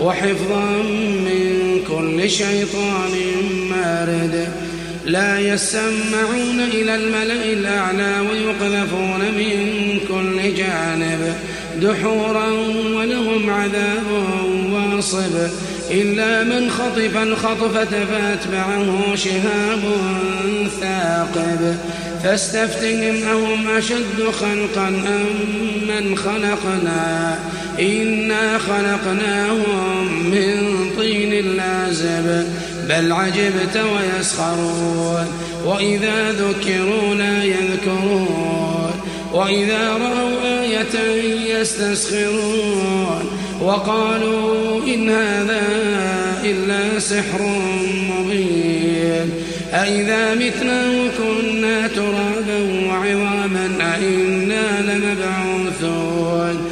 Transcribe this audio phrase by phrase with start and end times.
[0.00, 0.64] وحفظا
[1.24, 3.10] من كل شيطان
[3.70, 4.48] مارد.
[5.06, 11.34] لا يسمعون إلى الملأ الأعلى ويقذفون من كل جانب.
[11.82, 12.50] دحورا
[12.94, 14.06] ولهم عذاب
[14.72, 15.48] واصب.
[15.90, 19.80] إلا من خطف الخطفة فأتبعه شهاب
[20.80, 21.76] ثاقب.
[22.24, 25.26] فاستفتهم أهم أشد خلقا أم
[25.88, 27.38] من خلقنا.
[27.80, 32.46] إنا خلقناهم من طين لازب
[32.88, 35.26] بل عجبت ويسخرون.
[35.64, 38.92] وإذا ذكروا لا يذكرون.
[39.32, 40.94] وإذا رأوا آية
[41.60, 43.30] يستسخرون.
[43.60, 45.62] وقالوا إن هذا
[46.44, 47.42] إلا سحر
[48.10, 49.30] مبين.
[49.72, 56.71] أئذا متنا وكنا ترابا وعظاما أئنا لمبعوثون.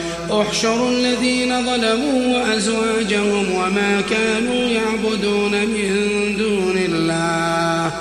[0.31, 5.95] احشروا الذين ظلموا وأزواجهم وما كانوا يعبدون من
[6.37, 7.91] دون الله.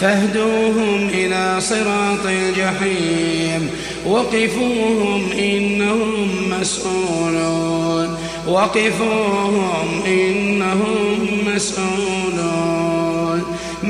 [0.00, 3.70] فاهدوهم إلى صراط الجحيم.
[4.06, 6.28] وقفوهم إنهم
[6.60, 8.18] مسؤولون.
[8.48, 13.09] وقفوهم إنهم مسؤولون.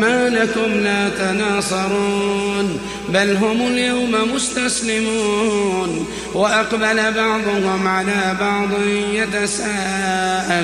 [0.00, 8.69] ما لكم لا تناصرون بل هم اليوم مستسلمون وأقبل بعضهم على بعض
[9.15, 10.60] يتساءلون.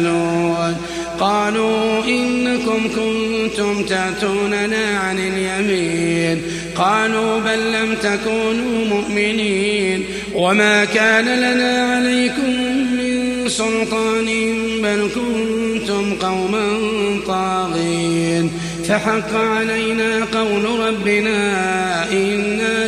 [1.21, 6.43] قالوا إنكم كنتم تأتوننا عن اليمين.
[6.77, 10.05] قالوا بل لم تكونوا مؤمنين.
[10.35, 12.51] وما كان لنا عليكم
[12.93, 14.27] من سلطان
[14.83, 16.67] بل كنتم قوما
[17.27, 18.51] طاغين.
[18.89, 21.39] فحق علينا قول ربنا
[22.13, 22.87] إنا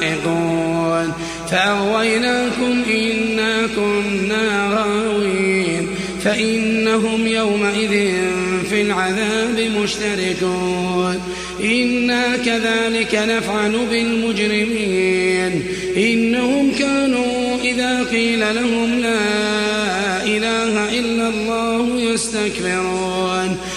[0.00, 1.12] لذائقون.
[1.50, 5.88] فأغويناكم إنا كنا غاوين
[6.24, 7.90] فإنهم يومئذ
[8.70, 11.20] في العذاب مشتركون.
[11.64, 15.66] إنا كذلك نفعل بالمجرمين.
[15.96, 23.58] إنهم كانوا إذا قيل لهم لا إله إلا الله يستكبرون.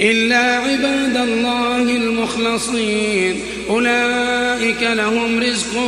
[0.00, 3.40] إلا عباد الله المخلصين.
[3.70, 5.78] أولئك لهم رزق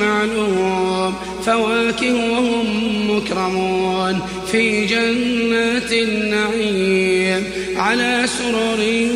[0.00, 1.14] معلوم.
[1.46, 4.20] فواكه وهم مكرمون.
[4.52, 7.44] في جنات النعيم.
[7.76, 9.08] على سرر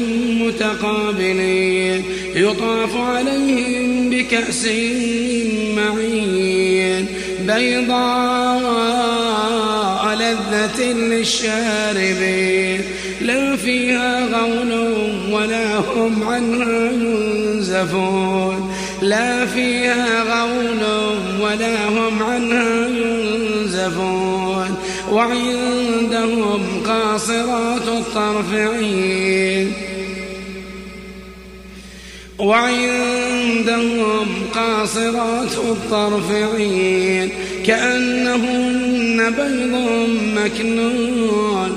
[0.47, 2.05] متقابلين.
[2.35, 4.67] يطاف عليهم بكأس
[5.77, 7.07] معين.
[7.41, 7.91] بيضاء
[10.15, 12.81] لذة للشاربين.
[13.31, 14.73] لا فيها غول
[15.33, 18.75] ولا هم عنها ينزفون.
[19.03, 20.83] لا فيها غول
[21.41, 24.77] ولا هم عنها ينزفون.
[25.13, 29.73] وعندهم قاصرات الطرف عين.
[32.39, 37.31] وعندهم قاصرات الطرف عين.
[37.67, 41.77] كأنهن بيض مكنون.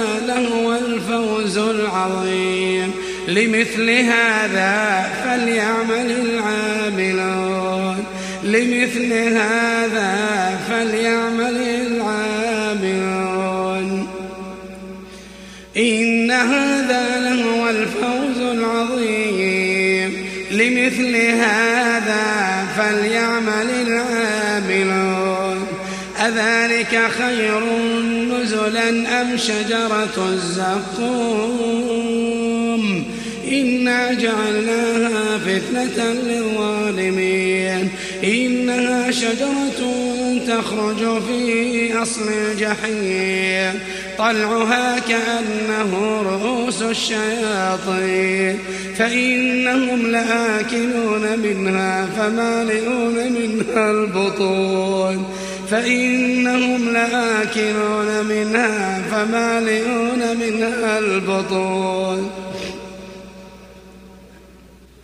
[1.51, 2.91] الفوز العظيم
[3.27, 8.03] لمثل هذا فليعمل العاملون.
[8.43, 11.57] لمثل هذا فليعمل
[11.87, 13.27] العاملون.
[15.77, 20.25] إن هذا لهو الفوز العظيم.
[20.51, 25.67] لمثل هذا فليعمل العاملون.
[26.19, 27.63] أذلك خير
[28.61, 31.71] نزلا أم شجرة الزقوم
[33.51, 37.89] إنا جعلناها فتنة للظالمين
[38.23, 39.81] إنها شجرة
[40.47, 43.79] تخرج في أصل الجحيم
[44.17, 48.59] طلعها كأنه رؤوس الشياطين
[48.97, 55.40] فإنهم لآكلون منها فمالئون منها البطون
[55.71, 62.31] فإنهم لآكلون منها فمالئون منها البطون.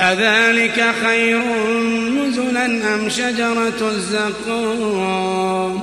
[0.02, 1.42] أذلك خير
[2.10, 5.81] نزلا أم شجرة الزقوم؟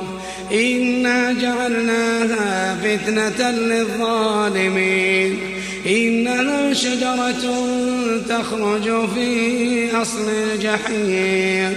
[0.53, 5.39] إنا جعلناها فتنة للظالمين.
[5.87, 7.67] إنها شجرة
[8.29, 11.77] تخرج في أصل الجحيم.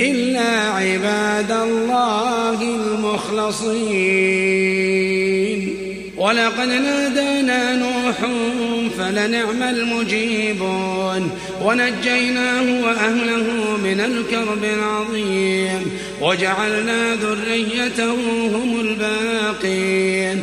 [0.00, 4.16] إلا عباد الله المخلصين.
[6.16, 8.16] ولقد نادانا نوح
[8.98, 11.30] فلنعم المجيبون.
[11.62, 15.90] ونجيناه وأهله من الكرب العظيم.
[16.20, 18.14] وجعلنا ذريته
[18.48, 20.42] هم الباقين.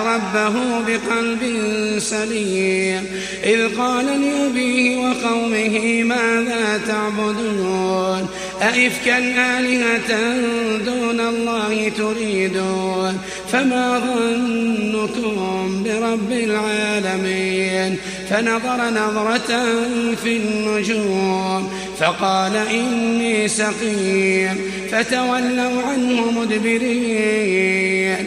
[0.00, 0.54] ربه
[0.86, 1.40] بقلب
[1.98, 3.06] سليم.
[3.44, 8.28] إذ قال لأبيه وقومه ماذا تعبدون؟
[8.62, 9.18] أئفكا
[9.58, 10.36] آلهة
[10.78, 13.18] دون الله تريدون؟
[13.52, 17.98] فما ظنكم برب العالمين?
[18.30, 19.52] فنظر نظرة
[20.24, 24.60] في النجوم فقال إني سقيم.
[24.92, 28.26] فتولوا عنه مدبرين.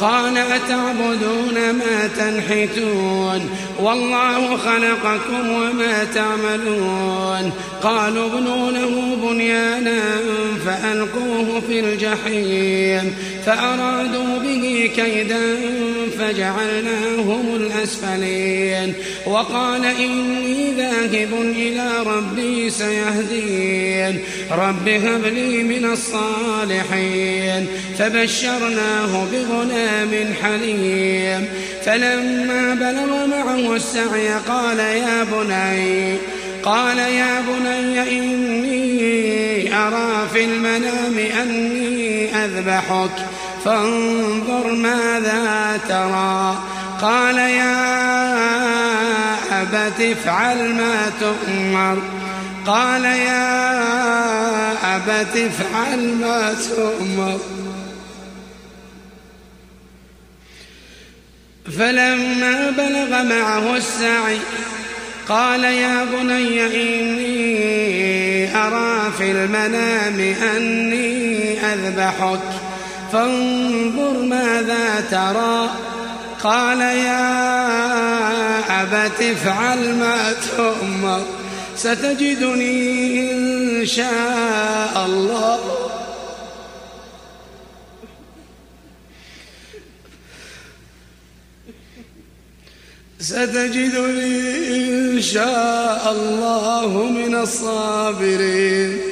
[0.00, 7.52] قال أتعبدون ما تنحتون؟ والله خلقكم وما تعملون.
[7.82, 10.00] قالوا ابنوا له بنيانا
[10.66, 13.14] فألقوه في الجحيم.
[13.48, 15.56] فأرادوا به كيدا
[16.18, 18.94] فجعلناهم الأسفلين.
[19.26, 24.20] وقال إني ذاهب إلى ربي سيهدين.
[24.50, 27.66] رب هب لي من الصالحين.
[27.98, 31.48] فبشرناه بغلام حليم.
[31.84, 36.16] فلما بلغ معه السعي قال يا بني
[36.62, 43.10] قال يا بني إني أرى في المنام أني أذبحك.
[43.68, 46.58] فانظر ماذا ترى.
[47.02, 47.78] قال يا
[49.62, 52.02] أبت افعل ما تؤمر.
[52.66, 57.40] قال يا أبت افعل ما تؤمر.
[61.78, 64.38] فلما بلغ معه السعي
[65.28, 72.67] قال يا بني إني أرى في المنام أني أذبحك.
[73.12, 75.70] فانظر ماذا ترى.
[76.42, 77.22] قال يا
[78.82, 81.22] أبت افعل ما تؤمر.
[81.76, 85.58] ستجدني إن شاء الله.
[93.20, 94.38] ستجدني
[94.76, 99.07] إن شاء الله من الصابرين.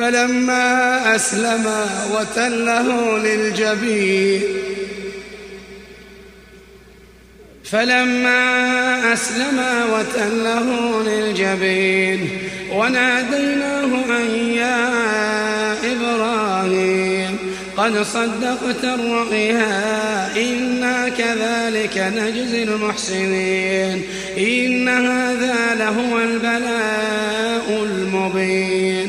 [0.00, 1.66] فلما أسلم
[2.14, 4.42] وتله للجبين.
[7.64, 9.60] فلما أسلم
[9.92, 10.66] وتله
[11.02, 12.28] للجبين
[12.72, 14.88] وناديناه أن يا
[15.92, 17.38] إبراهيم
[17.76, 24.02] قد صدقت الرؤيا إنا كذلك نجزي المحسنين.
[24.38, 29.08] إن هذا لهو البلاء المبين.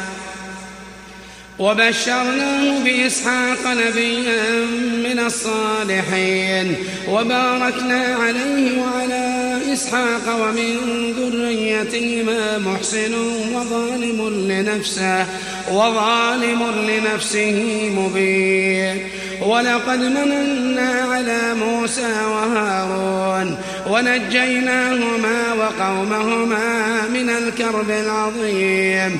[1.61, 4.65] وبشرناه بإسحاق نبيا
[5.03, 6.75] من الصالحين
[7.09, 10.77] وباركنا عليه وعلى إسحاق ومن
[11.17, 13.13] ذريتهما محسن
[13.53, 15.25] وظالم لنفسه
[15.71, 19.07] وظالم لنفسه مبين
[19.41, 29.19] ولقد مننا على موسى وهارون ونجيناهما وقومهما من الكرب العظيم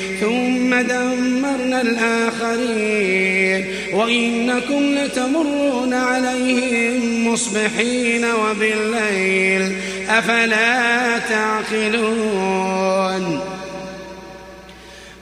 [0.71, 9.75] ثم دمرنا الآخرين وإنكم لتمرون عليهم مصبحين وبالليل
[10.09, 12.71] أفلا تعقلون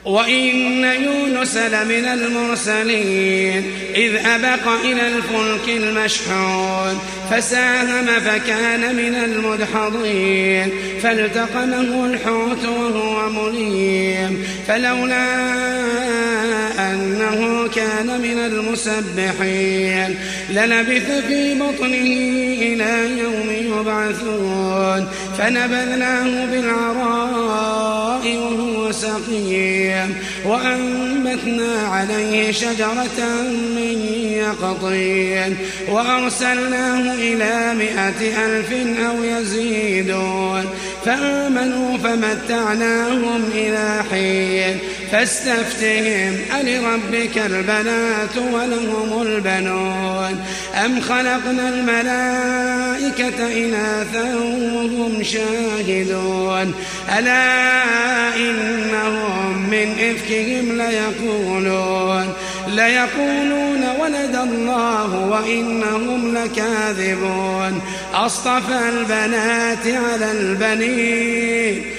[0.06, 7.00] وإن يونس لمن المرسلين إذ أبق إلى الفلك المشحون
[7.32, 10.72] فساهم فكان من المدحضين
[11.04, 15.40] فالتقمه الحوت وهو مليم فلولا
[17.68, 20.16] كان من المسبحين.
[20.50, 22.10] للبث في بطنه
[22.62, 25.08] إلى يوم يبعثون.
[25.38, 30.16] فنبذناه بالعراء وهو سقيم.
[30.46, 33.42] وأنبتنا عليه شجرة
[33.76, 35.58] من يقطين.
[35.90, 40.66] وأرسلناه إلى مائة ألف أو يزيدون.
[41.06, 44.78] فآمنوا فمتعناهم إلى حين.
[45.12, 50.46] فاستفتهم ألربك البنات ولهم البنون؟
[50.86, 56.74] أم خلقنا الملائكة إناثا وهم شاهدون؟
[57.18, 62.34] ألا إنهم من إفكهم ليقولون؟
[62.68, 67.82] ليقولون ولد الله وإنهم لكاذبون؟
[68.14, 71.99] أصطفى البنات على البنين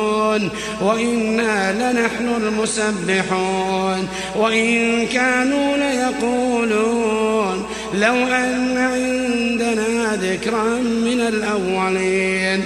[0.81, 12.63] وإنا لنحن المسبحون وإن كانوا ليقولون لو أن عندنا ذكرا من الأولين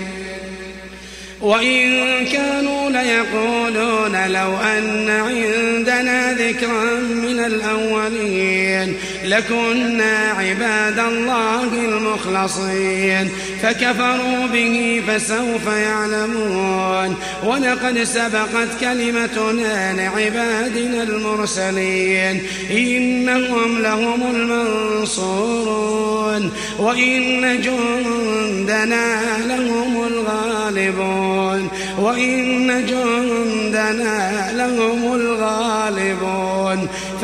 [1.41, 13.29] وإن كانوا ليقولون لو أن عندنا ذكرا من الأولين لكنا عباد الله المخلصين.
[13.63, 17.15] فكفروا به فسوف يعلمون.
[17.43, 22.41] ولقد سبقت كلمتنا لعبادنا المرسلين.
[22.71, 26.51] إنهم لهم المنصورون.
[26.79, 31.69] وإن جندنا لهم الغالبون.
[31.99, 36.87] وإن جندنا لهم الغالبون.